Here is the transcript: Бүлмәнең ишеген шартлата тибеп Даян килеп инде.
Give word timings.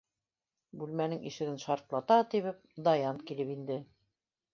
Бүлмәнең 0.83 1.19
ишеген 1.31 1.59
шартлата 1.63 2.17
тибеп 2.31 2.65
Даян 2.89 3.21
килеп 3.29 3.53
инде. 3.57 3.79